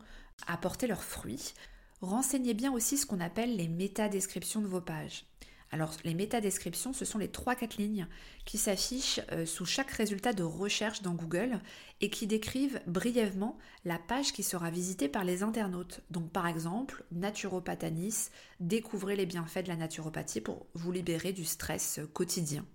à 0.48 0.58
porter 0.58 0.88
leurs 0.88 1.04
fruits 1.04 1.54
renseignez 2.02 2.54
bien 2.54 2.72
aussi 2.72 2.98
ce 2.98 3.06
qu'on 3.06 3.20
appelle 3.20 3.56
les 3.56 3.68
métadescriptions 3.68 4.62
de 4.62 4.68
vos 4.68 4.82
pages. 4.82 5.26
Alors 5.74 5.94
les 6.04 6.14
métadescriptions, 6.14 6.92
ce 6.92 7.06
sont 7.06 7.18
les 7.18 7.30
3-4 7.30 7.78
lignes 7.78 8.08
qui 8.44 8.58
s'affichent 8.58 9.22
euh, 9.32 9.46
sous 9.46 9.66
chaque 9.66 9.92
résultat 9.92 10.34
de 10.34 10.44
recherche 10.44 11.02
dans 11.02 11.14
Google 11.14 11.60
et 12.02 12.10
qui 12.10 12.28
décrivent 12.28 12.82
brièvement 12.88 13.58
la 13.86 13.98
page 13.98 14.34
qui 14.34 14.44
sera 14.44 14.70
visitée 14.70 15.08
par 15.08 15.24
les 15.24 15.44
internautes. 15.44 16.02
Donc 16.10 16.30
par 16.30 16.46
exemple, 16.46 17.06
naturopathanis, 17.12 18.32
découvrez 18.60 19.16
les 19.16 19.26
bienfaits 19.26 19.64
de 19.64 19.70
la 19.70 19.78
naturopathie 19.78 20.42
pour 20.42 20.66
vous 20.74 20.92
libérer 20.92 21.32
du 21.32 21.46
stress 21.46 22.02
quotidien, 22.12 22.66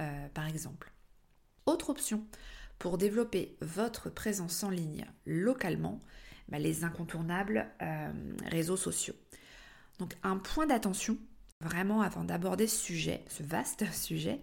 euh, 0.00 0.28
par 0.34 0.46
exemple. 0.46 0.92
Autre 1.64 1.88
option, 1.88 2.26
pour 2.78 2.98
développer 2.98 3.56
votre 3.62 4.10
présence 4.10 4.62
en 4.62 4.68
ligne 4.68 5.06
localement, 5.24 6.02
bah, 6.48 6.58
les 6.58 6.84
incontournables 6.84 7.66
euh, 7.82 8.12
réseaux 8.50 8.76
sociaux. 8.76 9.14
Donc 9.98 10.14
un 10.22 10.36
point 10.36 10.66
d'attention, 10.66 11.18
vraiment 11.60 12.02
avant 12.02 12.24
d'aborder 12.24 12.66
ce 12.66 12.78
sujet, 12.78 13.24
ce 13.28 13.42
vaste 13.42 13.84
sujet, 13.92 14.40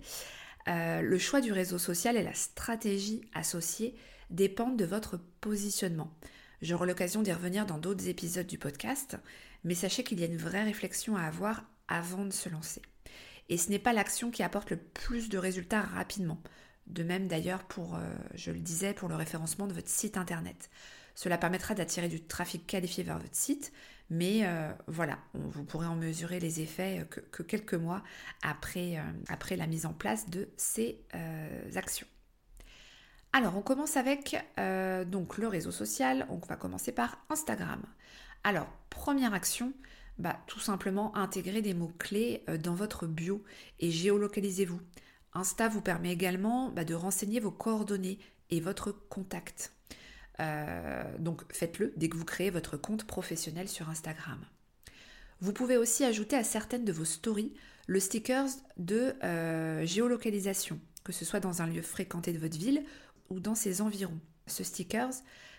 Euh, 0.67 1.01
le 1.01 1.17
choix 1.17 1.41
du 1.41 1.51
réseau 1.51 1.77
social 1.77 2.17
et 2.17 2.23
la 2.23 2.33
stratégie 2.33 3.21
associée 3.33 3.95
dépendent 4.29 4.77
de 4.77 4.85
votre 4.85 5.17
positionnement. 5.41 6.11
J'aurai 6.61 6.87
l'occasion 6.87 7.21
d'y 7.21 7.33
revenir 7.33 7.65
dans 7.65 7.79
d'autres 7.79 8.07
épisodes 8.07 8.45
du 8.45 8.57
podcast, 8.57 9.17
mais 9.63 9.73
sachez 9.73 10.03
qu'il 10.03 10.19
y 10.19 10.23
a 10.23 10.27
une 10.27 10.37
vraie 10.37 10.63
réflexion 10.63 11.17
à 11.17 11.23
avoir 11.23 11.63
avant 11.87 12.25
de 12.25 12.31
se 12.31 12.49
lancer. 12.49 12.81
Et 13.49 13.57
ce 13.57 13.69
n'est 13.69 13.79
pas 13.79 13.93
l'action 13.93 14.31
qui 14.31 14.43
apporte 14.43 14.69
le 14.69 14.77
plus 14.77 15.29
de 15.29 15.37
résultats 15.37 15.81
rapidement. 15.81 16.41
De 16.87 17.03
même 17.03 17.27
d'ailleurs 17.27 17.63
pour, 17.63 17.95
euh, 17.95 17.99
je 18.35 18.51
le 18.51 18.59
disais, 18.59 18.93
pour 18.93 19.09
le 19.09 19.15
référencement 19.15 19.67
de 19.67 19.73
votre 19.73 19.89
site 19.89 20.17
internet. 20.17 20.69
Cela 21.15 21.37
permettra 21.37 21.73
d'attirer 21.75 22.07
du 22.07 22.21
trafic 22.21 22.65
qualifié 22.65 23.03
vers 23.03 23.19
votre 23.19 23.35
site, 23.35 23.71
mais 24.09 24.41
euh, 24.43 24.71
voilà, 24.87 25.19
vous 25.33 25.63
pourrez 25.63 25.87
en 25.87 25.95
mesurer 25.95 26.39
les 26.39 26.61
effets 26.61 27.05
que, 27.09 27.43
quelques 27.43 27.73
mois 27.73 28.03
après, 28.41 28.97
euh, 28.97 29.01
après, 29.29 29.55
la 29.55 29.67
mise 29.67 29.85
en 29.85 29.93
place 29.93 30.29
de 30.29 30.49
ces 30.57 30.99
actions. 31.75 32.07
Alors, 33.33 33.55
on 33.55 33.61
commence 33.61 33.95
avec 33.95 34.35
donc 35.07 35.37
le 35.37 35.47
réseau 35.47 35.71
social. 35.71 36.27
On 36.29 36.37
va 36.37 36.57
commencer 36.57 36.91
par 36.91 37.17
Instagram. 37.29 37.81
Alors, 38.43 38.67
première 38.89 39.33
action, 39.33 39.73
bah, 40.17 40.37
tout 40.45 40.59
simplement 40.59 41.15
intégrer 41.15 41.61
des 41.61 41.73
mots-clés 41.73 42.43
euh, 42.47 42.57
dans 42.57 42.75
votre 42.75 43.07
bio 43.07 43.43
et 43.79 43.89
géolocalisez-vous. 43.89 44.79
Insta 45.33 45.67
vous 45.67 45.81
permet 45.81 46.11
également 46.11 46.69
bah, 46.69 46.83
de 46.83 46.93
renseigner 46.93 47.39
vos 47.39 47.49
coordonnées 47.49 48.19
et 48.49 48.59
votre 48.59 48.91
contact. 48.91 49.73
Euh, 50.41 51.03
donc 51.19 51.41
faites-le 51.53 51.93
dès 51.95 52.09
que 52.09 52.17
vous 52.17 52.25
créez 52.25 52.49
votre 52.49 52.77
compte 52.77 53.05
professionnel 53.05 53.69
sur 53.69 53.89
Instagram. 53.89 54.39
Vous 55.39 55.53
pouvez 55.53 55.77
aussi 55.77 56.03
ajouter 56.03 56.35
à 56.35 56.43
certaines 56.43 56.85
de 56.85 56.91
vos 56.91 57.05
stories 57.05 57.53
le 57.87 57.99
sticker 57.99 58.45
de 58.77 59.15
euh, 59.23 59.85
géolocalisation, 59.85 60.79
que 61.03 61.11
ce 61.11 61.25
soit 61.25 61.39
dans 61.39 61.61
un 61.61 61.67
lieu 61.67 61.81
fréquenté 61.81 62.31
de 62.33 62.39
votre 62.39 62.57
ville 62.57 62.83
ou 63.29 63.39
dans 63.39 63.55
ses 63.55 63.81
environs. 63.81 64.19
Ce 64.47 64.63
sticker 64.63 65.09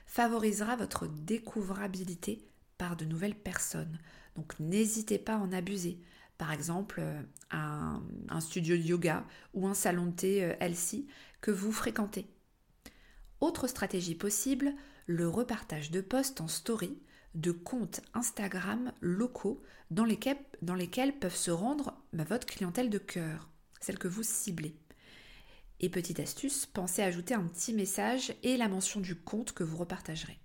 favorisera 0.06 0.76
votre 0.76 1.06
découvrabilité 1.06 2.44
par 2.78 2.96
de 2.96 3.04
nouvelles 3.04 3.34
personnes. 3.34 3.98
Donc 4.36 4.58
n'hésitez 4.58 5.18
pas 5.18 5.34
à 5.34 5.38
en 5.38 5.52
abuser. 5.52 6.00
Par 6.38 6.52
exemple, 6.52 7.00
euh, 7.00 7.20
un, 7.50 8.40
studio 8.40 8.76
de 8.76 8.82
yoga 8.82 9.24
ou 9.54 9.66
un 9.68 9.74
salon 9.74 10.06
de 10.06 10.12
thé 10.12 10.56
Elsie 10.60 11.06
que 11.40 11.50
vous 11.50 11.70
fréquentez. 11.70 12.26
Autre 13.42 13.66
stratégie 13.66 14.14
possible, 14.14 14.72
le 15.08 15.28
repartage 15.28 15.90
de 15.90 16.00
posts 16.00 16.40
en 16.40 16.46
story 16.46 16.96
de 17.34 17.50
comptes 17.50 18.00
Instagram 18.14 18.92
locaux 19.00 19.60
dans 19.90 20.04
lesquels, 20.04 21.18
peuvent 21.18 21.34
se 21.34 21.50
rendre 21.50 22.00
bah, 22.12 22.22
votre 22.22 22.46
clientèle 22.46 22.88
de 22.88 22.98
cœur, 22.98 23.48
celle 23.80 23.98
que 23.98 24.06
vous 24.06 24.22
ciblez. 24.22 24.76
Et 25.80 25.88
petite 25.88 26.20
astuce, 26.20 26.66
pensez 26.66 27.02
à 27.02 27.06
ajouter 27.06 27.34
un 27.34 27.42
petit 27.42 27.72
message 27.72 28.32
et 28.44 28.56
la 28.56 28.68
mention 28.68 29.00
du 29.00 29.16
compte 29.16 29.50
que 29.50 29.64
vous 29.64 29.76
repartagerez. 29.76 30.38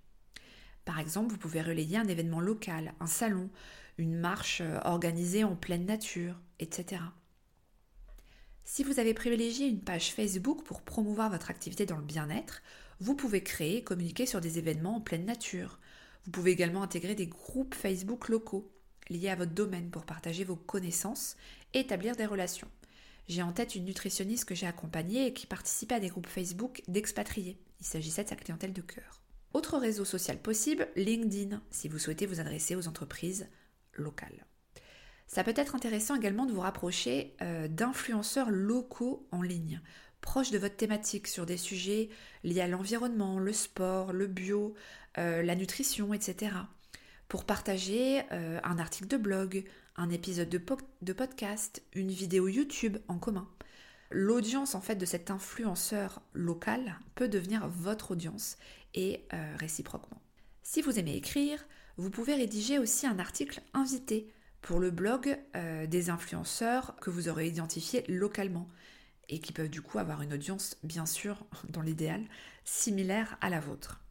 Par 0.84 1.00
exemple, 1.00 1.30
vous 1.30 1.38
pouvez 1.38 1.62
relayer 1.62 1.98
un 1.98 2.08
événement 2.08 2.40
local, 2.40 2.96
un 3.00 3.06
salon, 3.06 3.52
une 4.00 4.16
marche 4.16 4.62
euh, 4.62 4.80
organisée 4.86 5.44
en 5.44 5.56
pleine 5.56 5.86
nature, 5.86 6.42
etc. 6.60 7.04
Si 8.64 8.84
vous 8.84 9.00
avez 9.00 9.14
privilégié 9.14 9.68
une 9.68 9.82
page 9.82 10.14
Facebook 10.14 10.64
pour 10.64 10.82
promouvoir 10.82 11.30
votre 11.30 11.52
activité 11.52 11.86
dans 11.86 11.96
le 11.96 12.04
bien-être, 12.04 12.64
vous 13.00 13.16
pouvez 13.16 13.44
créer 13.44 13.78
et 13.78 13.84
communiquer 13.84 14.26
sur 14.26 14.42
des 14.42 14.58
événements 14.58 14.98
en 14.98 15.02
pleine 15.02 15.26
nature. 15.26 15.80
Vous 16.26 16.32
pouvez 16.32 16.52
également 16.52 16.84
intégrer 16.84 17.16
des 17.16 17.28
groupes 17.28 17.76
Facebook 17.76 18.30
locaux 18.30 18.72
liés 19.10 19.30
à 19.30 19.36
votre 19.36 19.54
domaine 19.54 19.90
pour 19.90 20.06
partager 20.06 20.44
vos 20.44 20.56
connaissances 20.56 21.38
et 21.74 21.80
établir 21.80 22.16
des 22.16 22.26
relations. 22.26 22.68
J'ai 23.28 23.42
en 23.42 23.52
tête 23.52 23.76
une 23.76 23.86
nutritionniste 23.86 24.46
que 24.46 24.56
j'ai 24.56 24.68
accompagnée 24.68 25.28
et 25.28 25.34
qui 25.34 25.48
participait 25.48 25.96
à 25.96 26.00
des 26.00 26.10
groupes 26.10 26.28
Facebook 26.28 26.82
d'expatriés. 26.88 27.58
Il 27.80 27.86
s'agissait 27.86 28.24
de 28.24 28.30
sa 28.30 28.36
clientèle 28.36 28.74
de 28.74 28.82
cœur. 28.82 29.22
Autre 29.54 29.78
réseau 29.78 30.06
social 30.06 30.38
possible, 30.38 30.88
LinkedIn, 30.96 31.62
si 31.72 31.88
vous 31.88 32.00
souhaitez 32.00 32.26
vous 32.26 32.40
adresser 32.40 32.76
aux 32.76 32.88
entreprises 32.88 33.48
locales. 33.94 34.46
Ça 35.28 35.44
peut 35.44 35.54
être 35.56 35.76
intéressant 35.76 36.16
également 36.16 36.46
de 36.46 36.54
vous 36.54 36.62
rapprocher 36.62 37.36
euh, 37.42 37.68
d'influenceurs 37.68 38.50
locaux 38.50 39.28
en 39.32 39.42
ligne, 39.42 39.82
proches 40.22 40.52
de 40.52 40.58
votre 40.58 40.76
thématique 40.76 41.28
sur 41.28 41.46
des 41.46 41.58
sujets 41.58 42.10
liés 42.44 42.62
à 42.62 42.68
l'environnement, 42.68 43.40
le 43.40 43.54
sport, 43.54 44.14
le 44.14 44.28
bio, 44.28 44.74
euh, 45.18 45.42
la 45.42 45.56
nutrition, 45.56 46.14
etc. 46.14 46.52
Pour 47.28 47.46
partager 47.46 48.22
euh, 48.32 48.60
un 48.64 48.78
article 48.78 49.08
de 49.08 49.18
blog, 49.18 49.64
un 49.96 50.10
épisode 50.10 50.50
de 50.50 51.14
podcast, 51.14 51.82
une 51.94 52.12
vidéo 52.12 52.48
YouTube 52.48 52.98
en 53.08 53.18
commun. 53.18 53.48
L'audience 54.10 54.76
en 54.76 54.82
fait 54.82 54.96
de 54.96 55.06
cet 55.06 55.32
influenceur 55.32 56.22
local 56.34 57.00
peut 57.16 57.28
devenir 57.28 57.68
votre 57.68 58.12
audience 58.12 58.58
et 58.94 59.26
euh, 59.34 59.56
réciproquement. 59.58 60.22
Si 60.64 60.82
vous 60.82 61.00
aimez 61.00 61.16
écrire, 61.16 61.66
vous 61.98 62.10
pouvez 62.10 62.36
rédiger 62.36 62.80
aussi 62.80 63.08
un 63.08 63.20
article 63.20 63.62
invité 63.74 64.32
pour 64.62 64.80
le 64.80 64.92
blog 64.92 65.38
des 65.88 66.10
influenceurs 66.10 66.96
que 67.00 67.10
vous 67.10 67.30
aurez 67.30 67.48
identifiés 67.48 68.04
localement 68.08 68.68
et 69.30 69.40
qui 69.40 69.54
peuvent 69.54 69.70
du 69.70 69.82
coup 69.82 70.00
avoir 70.00 70.22
une 70.22 70.34
audience, 70.34 70.78
bien 70.84 71.06
sûr, 71.06 71.46
dans 71.70 71.82
l'idéal, 71.82 72.24
similaire 72.64 73.38
à 73.42 73.50
la 73.50 73.60
vôtre. 73.60 74.02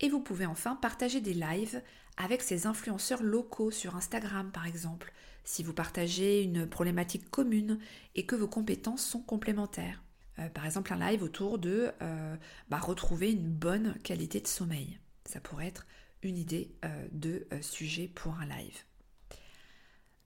Et 0.00 0.08
vous 0.08 0.20
pouvez 0.20 0.46
enfin 0.46 0.76
partager 0.76 1.20
des 1.20 1.34
lives 1.34 1.82
avec 2.16 2.42
ces 2.42 2.66
influenceurs 2.66 3.22
locaux 3.22 3.70
sur 3.70 3.96
Instagram 3.96 4.50
par 4.52 4.66
exemple, 4.66 5.12
si 5.44 5.62
vous 5.62 5.72
partagez 5.72 6.42
une 6.42 6.66
problématique 6.66 7.30
commune 7.30 7.78
et 8.14 8.26
que 8.26 8.36
vos 8.36 8.48
compétences 8.48 9.04
sont 9.04 9.22
complémentaires. 9.22 10.02
Euh, 10.38 10.48
par 10.48 10.66
exemple 10.66 10.92
un 10.92 10.98
live 11.10 11.22
autour 11.22 11.58
de 11.58 11.90
euh, 12.02 12.36
bah, 12.68 12.78
retrouver 12.78 13.32
une 13.32 13.48
bonne 13.48 13.94
qualité 14.04 14.40
de 14.40 14.46
sommeil. 14.46 14.98
Ça 15.24 15.40
pourrait 15.40 15.66
être 15.66 15.86
une 16.22 16.36
idée 16.36 16.72
euh, 16.84 17.08
de 17.12 17.46
sujet 17.60 18.08
pour 18.08 18.34
un 18.34 18.46
live. 18.46 18.78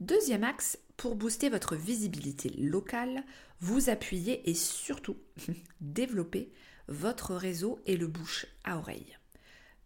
Deuxième 0.01 0.43
axe, 0.43 0.79
pour 1.03 1.17
booster 1.17 1.49
votre 1.49 1.75
visibilité 1.75 2.49
locale, 2.51 3.25
vous 3.59 3.91
appuyez 3.91 4.49
et 4.49 4.55
surtout 4.55 5.17
développer 5.81 6.53
votre 6.87 7.35
réseau 7.35 7.81
et 7.87 7.97
le 7.97 8.07
bouche 8.07 8.47
à 8.63 8.79
oreille. 8.79 9.19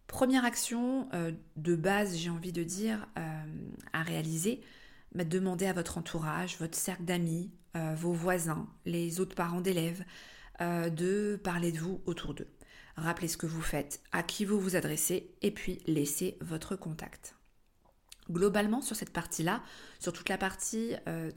Première 0.05 0.45
action 0.45 1.09
de 1.55 1.75
base, 1.75 2.15
j'ai 2.17 2.29
envie 2.29 2.51
de 2.51 2.63
dire, 2.63 3.07
à 3.93 4.03
réaliser, 4.03 4.61
bah, 5.15 5.23
demandez 5.23 5.65
à 5.65 5.73
votre 5.73 5.97
entourage, 5.97 6.57
votre 6.59 6.77
cercle 6.77 7.05
d'amis, 7.05 7.49
euh, 7.75 7.95
vos 7.95 8.13
voisins, 8.13 8.69
les 8.85 9.19
autres 9.19 9.35
parents 9.35 9.61
d'élèves, 9.61 10.03
euh, 10.61 10.91
de 10.91 11.41
parler 11.43 11.71
de 11.71 11.79
vous 11.79 11.99
autour 12.05 12.35
d'eux. 12.35 12.51
Rappelez 12.95 13.27
ce 13.27 13.37
que 13.37 13.47
vous 13.47 13.61
faites, 13.63 14.03
à 14.11 14.21
qui 14.21 14.45
vous 14.45 14.59
vous 14.59 14.75
adressez, 14.75 15.31
et 15.41 15.49
puis 15.49 15.81
laissez 15.87 16.37
votre 16.41 16.75
contact. 16.75 17.36
Globalement, 18.29 18.81
sur 18.81 18.95
cette 18.95 19.11
partie-là, 19.11 19.63
sur 19.99 20.13
toute 20.13 20.29
la 20.29 20.37
partie 20.37 20.93
euh, 21.07 21.31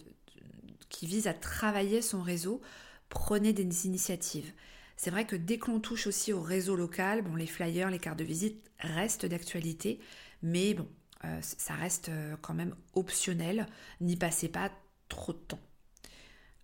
qui 0.89 1.07
vise 1.07 1.27
à 1.27 1.35
travailler 1.35 2.03
son 2.03 2.23
réseau, 2.23 2.61
prenez 3.09 3.53
des 3.53 3.87
initiatives. 3.87 4.53
C'est 4.97 5.11
vrai 5.11 5.27
que 5.27 5.37
dès 5.37 5.59
qu'on 5.59 5.81
touche 5.81 6.07
aussi 6.07 6.33
au 6.33 6.43
réseau 6.43 6.77
local, 6.77 7.23
bon, 7.23 7.35
les 7.35 7.47
flyers, 7.47 7.91
les 7.91 7.99
cartes 7.99 8.19
de 8.19 8.25
visite 8.25 8.71
restent 8.81 9.27
d'actualité, 9.27 10.01
mais 10.43 10.75
bon, 10.75 10.89
euh, 11.25 11.39
ça 11.43 11.75
reste 11.75 12.09
euh, 12.09 12.37
quand 12.43 12.55
même 12.55 12.75
optionnel, 12.95 13.67
n'y 14.01 14.17
passez 14.17 14.49
pas 14.49 14.71
trop 15.09 15.33
de 15.33 15.39
temps. 15.39 15.61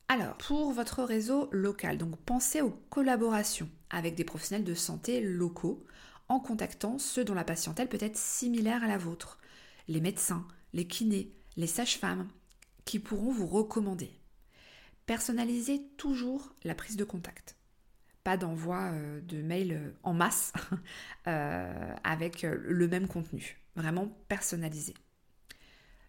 Alors, 0.08 0.36
pour 0.36 0.72
votre 0.72 1.02
réseau 1.02 1.48
local, 1.50 1.98
donc 1.98 2.16
pensez 2.24 2.60
aux 2.60 2.78
collaborations 2.90 3.68
avec 3.90 4.14
des 4.14 4.24
professionnels 4.24 4.64
de 4.64 4.74
santé 4.74 5.20
locaux 5.20 5.84
en 6.28 6.38
contactant 6.38 6.98
ceux 6.98 7.24
dont 7.24 7.34
la 7.34 7.44
patientèle 7.44 7.88
peut 7.88 7.98
être 8.00 8.16
similaire 8.16 8.84
à 8.84 8.88
la 8.88 8.98
vôtre, 8.98 9.38
les 9.88 10.00
médecins, 10.00 10.46
les 10.72 10.86
kinés, 10.86 11.32
les 11.56 11.66
sages-femmes, 11.66 12.28
qui 12.84 12.98
pourront 12.98 13.32
vous 13.32 13.46
recommander. 13.46 14.10
Personnalisez 15.06 15.82
toujours 15.96 16.54
la 16.64 16.74
prise 16.74 16.96
de 16.96 17.04
contact. 17.04 17.56
Pas 18.24 18.36
d'envoi 18.36 18.90
euh, 18.92 19.20
de 19.20 19.40
mails 19.40 19.94
en 20.02 20.14
masse 20.14 20.52
avec 21.24 22.42
le 22.42 22.88
même 22.88 23.08
contenu 23.08 23.60
vraiment 23.76 24.08
personnalisé. 24.28 24.94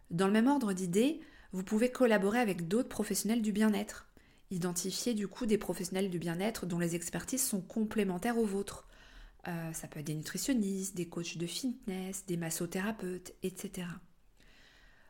Dans 0.10 0.26
le 0.26 0.34
même 0.34 0.48
ordre 0.48 0.74
d'idées, 0.74 1.20
vous 1.52 1.64
pouvez 1.64 1.92
collaborer 1.92 2.40
avec 2.40 2.68
d'autres 2.68 2.90
professionnels 2.90 3.42
du 3.42 3.52
bien-être. 3.52 4.08
Identifier 4.50 5.14
du 5.14 5.28
coup 5.28 5.46
des 5.46 5.58
professionnels 5.58 6.10
du 6.10 6.18
bien-être 6.18 6.66
dont 6.66 6.80
les 6.80 6.96
expertises 6.96 7.46
sont 7.46 7.62
complémentaires 7.62 8.38
aux 8.38 8.46
vôtres. 8.46 8.87
Euh, 9.48 9.74
ça 9.74 9.88
peut 9.88 10.00
être 10.00 10.08
des 10.08 10.16
nutritionnistes, 10.16 10.96
des 10.96 11.08
coachs 11.08 11.38
de 11.38 11.48
fitness, 11.48 12.26
des 12.26 12.38
massothérapeutes, 12.38 13.34
etc. 13.44 13.88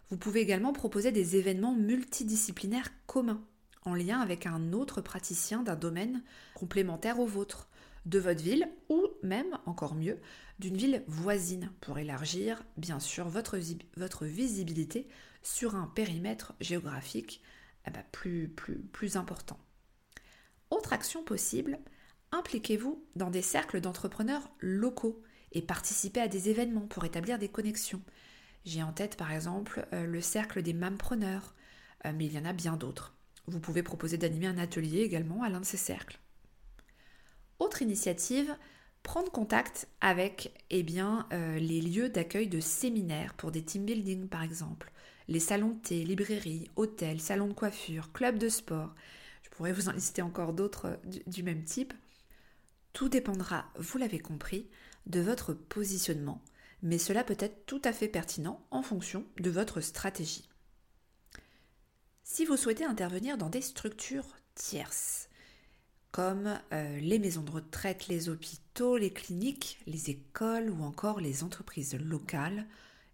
Vous 0.10 0.18
pouvez 0.18 0.42
également 0.42 0.74
proposer 0.74 1.12
des 1.12 1.36
événements 1.36 1.76
multidisciplinaires 1.76 2.92
communs, 3.08 3.44
en 3.84 3.94
lien 3.94 4.20
avec 4.20 4.46
un 4.46 4.74
autre 4.74 5.02
praticien 5.02 5.64
d'un 5.64 5.76
domaine 5.76 6.24
complémentaire 6.54 7.20
au 7.20 7.26
vôtre 7.26 7.70
de 8.06 8.20
votre 8.20 8.42
ville 8.42 8.70
ou 8.90 9.06
même, 9.24 9.58
encore 9.66 9.96
mieux, 9.96 10.20
d'une 10.60 10.78
ville 10.78 11.04
voisine 11.08 11.72
pour 11.82 12.00
élargir, 12.00 12.64
bien 12.78 13.00
sûr, 13.00 13.28
votre, 13.28 13.58
visibilité 14.26 15.08
sur 15.44 15.76
un 15.76 15.88
périmètre 15.88 16.54
géographique 16.62 17.42
eh 17.86 17.92
ben, 17.92 18.04
plus, 18.12 18.50
plus 18.92 19.18
important. 19.18 19.60
Autre 20.70 20.94
action 20.94 21.24
possible, 21.24 21.80
impliquez-vous 22.32 23.04
dans 23.16 23.30
des 23.30 23.42
cercles 23.42 23.82
d'entrepreneurs 23.82 24.50
locaux 24.60 25.22
et 25.52 25.62
participez 25.62 26.22
à 26.22 26.28
des 26.28 26.50
événements 26.50 26.88
pour 26.88 27.06
établir 27.06 27.40
des 27.40 27.50
connexions. 27.50 28.02
J'ai 28.66 28.84
en 28.84 28.92
tête 28.92 29.16
par 29.16 29.32
exemple 29.32 29.88
euh, 29.94 30.06
le 30.06 30.22
cercle 30.22 30.62
des 30.62 30.74
mampreneurs, 30.74 31.56
euh, 32.06 32.12
mais 32.16 32.26
il 32.26 32.34
y 32.34 32.40
en 32.40 32.46
a 32.46 32.54
bien 32.54 32.76
d'autres. 32.76 33.16
Vous 33.48 33.60
pouvez 33.60 33.82
proposer 33.82 34.18
d'animer 34.18 34.48
un 34.48 34.58
atelier 34.58 35.02
également 35.02 35.42
à 35.44 35.50
l'un 35.50 35.62
de 35.62 35.66
ces 35.66 35.78
cercles. 35.78 36.20
Autre 37.60 37.82
initiative, 37.82 38.56
prendre 39.04 39.32
contact 39.32 39.88
avec 40.02 40.54
eh 40.70 40.84
bien, 40.84 41.28
euh, 41.32 41.58
les 41.60 41.82
lieux 41.82 42.10
d'accueil 42.10 42.48
de 42.48 42.60
séminaires 42.60 43.34
pour 43.36 43.52
des 43.52 43.64
team 43.64 43.86
building 43.86 44.28
par 44.28 44.44
exemple, 44.44 44.92
les 45.30 45.40
salons 45.40 45.70
de 45.72 45.80
thé, 45.80 46.04
librairies, 46.04 46.70
hôtels, 46.76 47.22
salons 47.22 47.48
de 47.48 47.54
coiffure, 47.54 48.12
clubs 48.12 48.38
de 48.38 48.50
sport. 48.50 48.94
Je 49.44 49.50
pourrais 49.50 49.74
vous 49.74 49.88
en 49.88 49.94
lister 49.94 50.22
encore 50.22 50.54
d'autres 50.54 51.00
du 51.26 51.42
même 51.42 51.64
type. 51.64 51.94
Tout 52.94 53.10
dépendra, 53.10 53.66
vous 53.78 53.98
l'avez 53.98 54.20
compris, 54.20 54.70
de 55.06 55.20
votre 55.20 55.54
positionnement, 55.54 56.42
mais 56.82 56.98
cela 56.98 57.24
peut 57.24 57.38
être 57.40 57.66
tout 57.66 57.82
à 57.84 57.94
fait 57.94 58.08
pertinent 58.08 58.66
en 58.72 58.82
fonction 58.82 59.26
de 59.40 59.50
votre 59.50 59.82
stratégie. 59.82 60.48
Si 62.24 62.46
vous 62.46 62.58
souhaitez 62.58 62.84
intervenir 62.84 63.38
dans 63.38 63.50
des 63.50 63.62
structures 63.62 64.36
tierces, 64.54 65.30
comme 66.12 66.60
euh, 66.74 67.00
les 67.00 67.20
maisons 67.20 67.44
de 67.44 67.52
retraite, 67.52 68.08
les 68.08 68.30
hôpitaux, 68.30 68.98
les 68.98 69.14
cliniques, 69.14 69.80
les 69.86 70.10
écoles 70.10 70.70
ou 70.70 70.84
encore 70.84 71.20
les 71.20 71.44
entreprises 71.44 71.96
locales, 71.96 72.66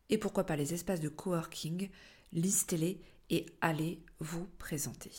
et 0.10 0.18
pourquoi 0.18 0.46
pas 0.46 0.56
les 0.56 0.74
espaces 0.74 1.00
de 1.00 1.10
coworking, 1.10 1.90
listez-les 2.32 3.02
et 3.30 3.46
allez 3.62 4.04
vous 4.20 4.48
présenter. 4.58 5.12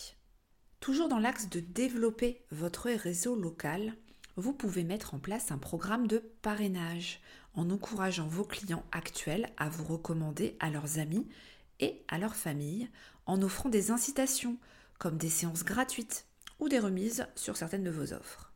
Toujours 0.81 1.09
dans 1.09 1.19
l'axe 1.19 1.49
de 1.49 1.61
développer 1.61 2.45
votre 2.51 2.91
réseau 2.91 3.37
local, 3.37 3.95
vous 4.37 4.53
pouvez 4.53 4.85
mettre 4.85 5.15
en 5.15 5.19
place 5.19 5.53
un 5.53 5.59
programme 5.59 6.07
de 6.07 6.19
parrainage 6.43 7.21
en 7.55 7.71
encourageant 7.71 8.27
vos 8.27 8.45
clients 8.45 8.85
actuels 8.93 9.51
à 9.57 9.69
vous 9.69 9.85
recommander 9.85 10.57
à 10.61 10.71
leurs 10.71 10.99
amis 10.99 11.27
et 11.81 12.03
à 12.09 12.19
leur 12.19 12.35
famille 12.35 12.89
en 13.27 13.43
offrant 13.43 13.69
des 13.69 13.91
incitations 13.91 14.57
comme 14.99 15.17
des 15.19 15.29
séances 15.29 15.65
gratuites 15.65 16.27
ou 16.61 16.69
des 16.69 16.79
remises 16.79 17.27
sur 17.37 17.57
certaines 17.57 17.85
de 17.85 17.91
vos 17.91 18.13
offres. 18.13 18.53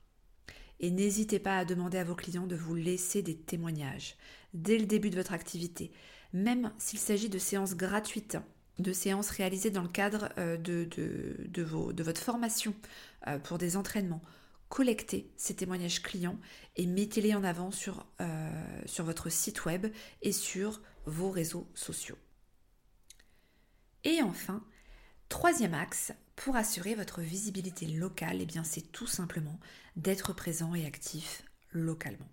Et 0.80 0.90
n'hésitez 0.90 1.38
pas 1.38 1.58
à 1.58 1.64
demander 1.64 1.98
à 1.98 2.04
vos 2.04 2.14
clients 2.14 2.46
de 2.46 2.56
vous 2.56 2.74
laisser 2.74 3.22
des 3.22 3.36
témoignages 3.36 4.16
dès 4.54 4.78
le 4.78 4.86
début 4.86 5.10
de 5.10 5.16
votre 5.16 5.32
activité, 5.32 5.90
même 6.32 6.70
s'il 6.78 6.98
s'agit 6.98 7.28
de 7.28 7.38
séances 7.38 7.74
gratuites, 7.74 8.38
de 8.78 8.92
séances 8.92 9.30
réalisées 9.30 9.70
dans 9.70 9.82
le 9.82 9.88
cadre 9.88 10.28
euh, 10.38 10.56
de, 10.56 12.02
votre 12.02 12.20
formation 12.20 12.74
euh, 13.26 13.38
pour 13.38 13.58
des 13.58 13.76
entraînements 13.76 14.22
collectez 14.68 15.30
ces 15.36 15.54
témoignages 15.56 16.02
clients 16.02 16.38
et 16.76 16.86
mettez-les 16.86 17.34
en 17.34 17.44
avant 17.44 17.70
sur, 17.70 18.06
euh, 18.20 18.82
sur 18.86 19.04
votre 19.04 19.30
site 19.30 19.64
web 19.64 19.86
et 20.22 20.32
sur 20.32 20.80
vos 21.06 21.30
réseaux 21.30 21.68
sociaux. 21.74 22.18
Et 24.04 24.22
enfin, 24.22 24.64
troisième 25.28 25.74
axe, 25.74 26.12
pour 26.36 26.56
assurer 26.56 26.94
votre 26.94 27.20
visibilité 27.20 27.86
locale, 27.86 28.40
eh 28.40 28.60
c'est 28.62 28.92
tout 28.92 29.06
simplement 29.06 29.58
d'être 29.96 30.32
présent 30.32 30.74
et 30.74 30.86
actif 30.86 31.42
localement. 31.72 32.28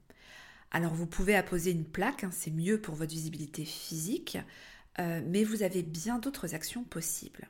Alors 0.71 0.93
vous 0.93 1.07
pouvez 1.07 1.35
apposer 1.35 1.71
une 1.71 1.85
plaque, 1.85 2.23
hein, 2.23 2.31
c'est 2.31 2.51
mieux 2.51 2.79
pour 2.79 2.95
votre 2.95 3.13
visibilité 3.13 3.65
physique, 3.65 4.37
euh, 4.99 5.21
mais 5.25 5.43
vous 5.43 5.63
avez 5.63 5.83
bien 5.83 6.19
d'autres 6.19 6.53
actions 6.53 6.83
possibles. 6.83 7.49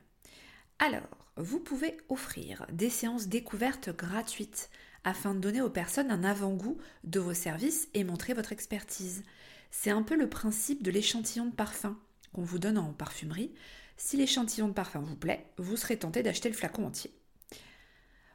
Alors, 0.78 1.26
vous 1.36 1.58
pouvez 1.58 1.96
offrir 2.08 2.66
des 2.70 2.90
séances 2.90 3.28
découvertes 3.28 3.88
gratuites 3.96 4.70
afin 5.04 5.34
de 5.34 5.40
donner 5.40 5.62
aux 5.62 5.70
personnes 5.70 6.10
un 6.10 6.24
avant-goût 6.24 6.76
de 7.04 7.20
vos 7.20 7.34
services 7.34 7.88
et 7.94 8.04
montrer 8.04 8.34
votre 8.34 8.52
expertise. 8.52 9.22
C'est 9.70 9.90
un 9.90 10.02
peu 10.02 10.16
le 10.16 10.28
principe 10.28 10.82
de 10.82 10.90
l'échantillon 10.90 11.46
de 11.46 11.54
parfum 11.54 11.98
qu'on 12.32 12.42
vous 12.42 12.58
donne 12.58 12.76
en 12.76 12.92
parfumerie. 12.92 13.54
Si 13.96 14.16
l'échantillon 14.16 14.68
de 14.68 14.74
parfum 14.74 15.00
vous 15.00 15.16
plaît, 15.16 15.46
vous 15.56 15.76
serez 15.76 15.98
tenté 15.98 16.22
d'acheter 16.22 16.50
le 16.50 16.54
flacon 16.54 16.84
entier. 16.84 17.12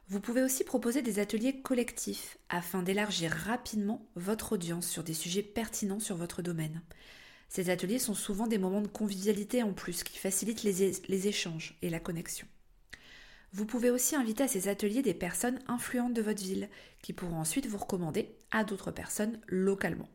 Vous 0.08 0.20
pouvez 0.20 0.42
aussi 0.42 0.64
proposer 0.64 1.00
des 1.00 1.20
ateliers 1.20 1.62
collectifs 1.62 2.36
afin 2.48 2.82
d'élargir 2.82 3.30
rapidement 3.30 4.06
votre 4.16 4.52
audience 4.52 4.88
sur 4.88 5.04
des 5.04 5.14
sujets 5.14 5.42
pertinents 5.42 6.00
sur 6.00 6.16
votre 6.16 6.42
domaine. 6.42 6.82
Ces 7.52 7.68
ateliers 7.68 7.98
sont 7.98 8.14
souvent 8.14 8.46
des 8.46 8.56
moments 8.56 8.80
de 8.80 8.86
convivialité 8.86 9.62
en 9.62 9.74
plus 9.74 10.04
qui 10.04 10.16
facilitent 10.16 10.62
les, 10.62 11.28
échanges 11.28 11.76
et 11.82 11.90
la 11.90 12.00
connexion. 12.00 12.46
Vous 13.52 13.66
pouvez 13.66 13.90
aussi 13.90 14.16
inviter 14.16 14.44
à 14.44 14.48
ces 14.48 14.68
ateliers 14.68 15.02
des 15.02 15.12
personnes 15.12 15.58
influentes 15.68 16.14
de 16.14 16.22
votre 16.22 16.42
ville 16.42 16.70
qui 17.02 17.12
pourront 17.12 17.36
ensuite 17.36 17.66
vous 17.66 17.76
recommander 17.76 18.34
à 18.52 18.64
d'autres 18.64 18.90
personnes 18.90 19.38
localement. 19.48 20.08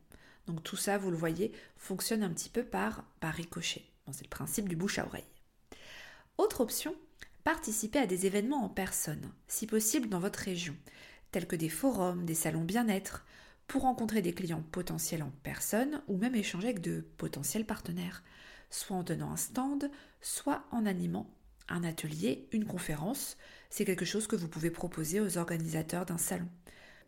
Donc 0.48 0.64
tout 0.64 0.78
ça, 0.78 0.98
vous 0.98 1.12
le 1.12 1.16
voyez, 1.16 1.52
fonctionne 1.76 2.24
un 2.24 2.32
petit 2.32 2.50
peu 2.50 2.64
par, 2.64 3.04
par 3.20 3.36
ricochet. 3.36 3.86
c'est 4.12 4.24
le 4.24 4.30
principe 4.30 4.68
du 4.68 4.76
bouche 4.76 4.98
à 4.98 5.06
oreille. 5.06 5.30
Autre 6.40 6.62
option, 6.62 6.96
participer 7.44 8.00
à 8.00 8.08
des 8.08 8.26
événements 8.26 8.66
en 8.66 8.70
personne, 8.70 9.32
si 9.48 9.68
possible 9.68 10.10
dans 10.10 10.20
votre 10.20 10.40
région, 10.40 10.76
tels 11.32 11.46
que 11.46 11.56
des 11.56 11.70
forums, 11.70 12.26
des 12.26 12.34
salons 12.34 12.64
bien-être, 12.64 13.28
pour 13.68 13.84
rencontrer 13.84 14.22
des 14.22 14.34
clients 14.34 14.64
potentiels 14.72 15.24
en 15.24 15.32
personne 15.44 16.02
ou 16.08 16.18
même 16.18 16.36
échanger 16.36 16.70
avec 16.70 16.82
de 16.82 17.06
potentiels 17.18 17.66
partenaires, 17.66 18.24
soit 18.70 18.96
en 18.98 19.04
tenant 19.04 19.32
un 19.32 19.38
stand, 19.38 19.92
soit 20.22 20.66
en 20.72 20.86
animant 20.86 21.30
un 21.70 21.84
atelier, 21.84 22.48
une 22.52 22.66
conférence. 22.66 23.38
C'est 23.70 23.86
quelque 23.86 24.06
chose 24.06 24.28
que 24.28 24.38
vous 24.38 24.48
pouvez 24.48 24.72
proposer 24.72 25.20
aux 25.20 25.38
organisateurs 25.38 26.06
d'un 26.06 26.18
salon. 26.18 26.48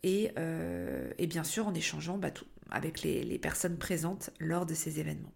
Et, 0.04 0.32
euh, 0.38 1.12
bien 1.28 1.44
sûr 1.44 1.68
en 1.68 1.74
échangeant 1.74 2.18
bah, 2.18 2.32
avec 2.72 3.02
les, 3.02 3.24
les 3.24 3.40
personnes 3.40 3.78
présentes 3.78 4.30
lors 4.40 4.66
de 4.66 4.74
ces 4.74 5.00
événements. 5.00 5.34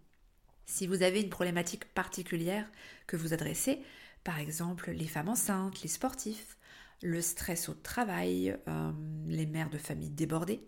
Si 0.66 0.86
vous 0.86 1.02
avez 1.02 1.20
une 1.20 1.30
problématique 1.30 1.84
particulière 1.92 2.70
que 3.06 3.16
vous 3.16 3.34
adressez, 3.34 3.80
par 4.24 4.38
exemple 4.38 4.90
les 4.90 5.06
femmes 5.06 5.28
enceintes, 5.28 5.82
les 5.82 5.88
sportifs, 5.88 6.56
le 7.02 7.20
stress 7.20 7.68
au 7.68 7.74
travail, 7.74 8.56
euh, 8.68 8.92
les 9.26 9.46
mères 9.46 9.70
de 9.70 9.78
famille 9.78 10.10
débordées, 10.10 10.66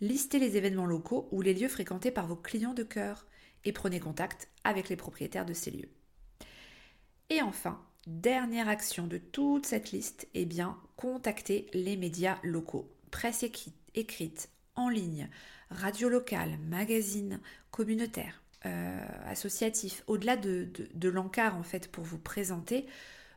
listez 0.00 0.38
les 0.38 0.56
événements 0.56 0.86
locaux 0.86 1.28
ou 1.30 1.42
les 1.42 1.54
lieux 1.54 1.68
fréquentés 1.68 2.10
par 2.10 2.26
vos 2.26 2.36
clients 2.36 2.74
de 2.74 2.82
cœur 2.82 3.26
et 3.64 3.72
prenez 3.72 4.00
contact 4.00 4.48
avec 4.64 4.88
les 4.88 4.96
propriétaires 4.96 5.46
de 5.46 5.52
ces 5.52 5.70
lieux. 5.70 5.90
Et 7.30 7.42
enfin, 7.42 7.80
dernière 8.06 8.68
action 8.68 9.06
de 9.06 9.18
toute 9.18 9.66
cette 9.66 9.92
liste, 9.92 10.28
eh 10.34 10.48
contactez 10.96 11.66
les 11.74 11.96
médias 11.96 12.38
locaux, 12.42 12.90
presse 13.10 13.44
écrite, 13.94 14.48
en 14.76 14.88
ligne, 14.88 15.28
radio 15.70 16.08
locale, 16.08 16.58
magazine 16.68 17.40
communautaire, 17.70 18.42
euh, 18.66 19.06
associatif, 19.26 20.02
au-delà 20.06 20.36
de, 20.36 20.68
de 20.94 21.08
l'encart 21.08 21.56
en 21.56 21.62
fait 21.62 21.90
pour 21.90 22.04
vous 22.04 22.18
présenter, 22.18 22.86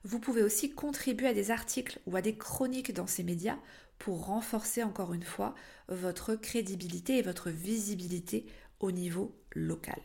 vous 0.03 0.19
pouvez 0.19 0.41
aussi 0.41 0.71
contribuer 0.71 1.27
à 1.27 1.33
des 1.33 1.51
articles 1.51 1.99
ou 2.07 2.15
à 2.15 2.21
des 2.21 2.35
chroniques 2.35 2.93
dans 2.93 3.07
ces 3.07 3.23
médias 3.23 3.57
pour 4.01 4.25
renforcer 4.25 4.81
encore 4.81 5.13
une 5.13 5.21
fois 5.21 5.53
votre 5.87 6.33
crédibilité 6.33 7.19
et 7.19 7.21
votre 7.21 7.51
visibilité 7.51 8.47
au 8.79 8.91
niveau 8.91 9.39
local. 9.53 10.01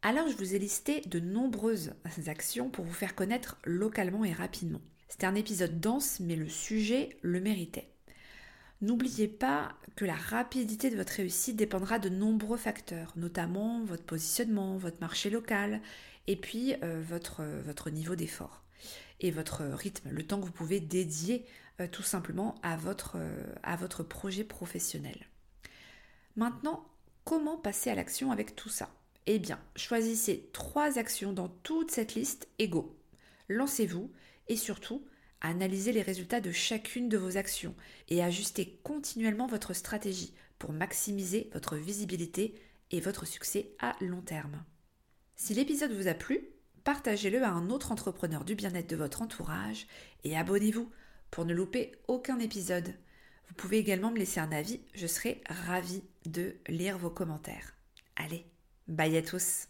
Alors 0.00 0.28
je 0.28 0.36
vous 0.36 0.54
ai 0.54 0.58
listé 0.58 1.02
de 1.02 1.20
nombreuses 1.20 1.92
actions 2.26 2.70
pour 2.70 2.86
vous 2.86 2.94
faire 2.94 3.14
connaître 3.14 3.58
localement 3.64 4.24
et 4.24 4.32
rapidement. 4.32 4.80
C'était 5.08 5.26
un 5.26 5.34
épisode 5.34 5.78
dense 5.78 6.20
mais 6.20 6.36
le 6.36 6.48
sujet 6.48 7.18
le 7.20 7.38
méritait. 7.38 7.90
N'oubliez 8.80 9.28
pas 9.28 9.74
que 9.94 10.06
la 10.06 10.14
rapidité 10.14 10.88
de 10.88 10.96
votre 10.96 11.12
réussite 11.12 11.56
dépendra 11.56 11.98
de 11.98 12.08
nombreux 12.08 12.56
facteurs, 12.56 13.12
notamment 13.16 13.84
votre 13.84 14.04
positionnement, 14.04 14.78
votre 14.78 15.00
marché 15.02 15.28
local 15.28 15.82
et 16.26 16.36
puis 16.36 16.74
euh, 16.82 17.02
votre, 17.06 17.42
votre 17.66 17.90
niveau 17.90 18.16
d'effort 18.16 18.64
et 19.20 19.30
votre 19.30 19.62
rythme, 19.64 20.08
le 20.10 20.26
temps 20.26 20.40
que 20.40 20.46
vous 20.46 20.52
pouvez 20.52 20.80
dédier 20.80 21.44
euh, 21.80 21.88
tout 21.88 22.02
simplement 22.02 22.54
à 22.62 22.76
votre, 22.76 23.16
euh, 23.16 23.44
à 23.62 23.76
votre 23.76 24.02
projet 24.02 24.44
professionnel. 24.44 25.26
Maintenant, 26.36 26.84
comment 27.24 27.56
passer 27.56 27.90
à 27.90 27.94
l'action 27.94 28.30
avec 28.30 28.54
tout 28.56 28.68
ça? 28.68 28.90
Eh 29.26 29.38
bien, 29.38 29.58
choisissez 29.76 30.50
trois 30.52 30.98
actions 30.98 31.32
dans 31.32 31.48
toute 31.48 31.90
cette 31.90 32.14
liste 32.14 32.48
et. 32.58 32.70
Lancez-vous 33.48 34.10
et 34.48 34.56
surtout, 34.56 35.06
analysez 35.40 35.92
les 35.92 36.02
résultats 36.02 36.40
de 36.40 36.52
chacune 36.52 37.08
de 37.08 37.18
vos 37.18 37.36
actions 37.36 37.74
et 38.08 38.22
ajustez 38.22 38.80
continuellement 38.82 39.46
votre 39.46 39.72
stratégie 39.72 40.34
pour 40.58 40.72
maximiser 40.72 41.50
votre 41.52 41.76
visibilité 41.76 42.54
et 42.90 43.00
votre 43.00 43.26
succès 43.26 43.74
à 43.78 43.96
long 44.00 44.20
terme. 44.20 44.64
Si 45.36 45.54
l'épisode 45.54 45.92
vous 45.92 46.08
a 46.08 46.14
plu, 46.14 46.48
partagez-le 46.84 47.42
à 47.42 47.50
un 47.50 47.70
autre 47.70 47.92
entrepreneur 47.92 48.44
du 48.44 48.54
bien-être 48.54 48.88
de 48.88 48.96
votre 48.96 49.22
entourage 49.22 49.86
et 50.22 50.36
abonnez-vous 50.36 50.90
pour 51.34 51.44
ne 51.44 51.52
louper 51.52 51.90
aucun 52.06 52.38
épisode. 52.38 52.94
Vous 53.48 53.54
pouvez 53.54 53.78
également 53.78 54.12
me 54.12 54.18
laisser 54.18 54.38
un 54.38 54.52
avis, 54.52 54.80
je 54.94 55.08
serai 55.08 55.42
ravie 55.48 56.04
de 56.26 56.54
lire 56.68 56.96
vos 56.96 57.10
commentaires. 57.10 57.74
Allez, 58.14 58.46
bye 58.86 59.16
à 59.16 59.22
tous 59.22 59.66